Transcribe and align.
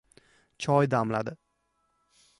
Choy 0.65 0.87
damladi. 0.95 1.33